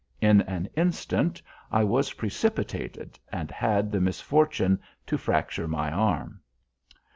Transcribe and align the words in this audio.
In 0.19 0.41
an 0.41 0.67
instant 0.75 1.43
I 1.71 1.83
was 1.83 2.13
precipitated, 2.13 3.19
and 3.31 3.51
had 3.51 3.91
the 3.91 4.01
misfortune 4.01 4.79
to 5.05 5.15
fracture 5.15 5.67
my 5.67 5.91
arm. 5.91 6.41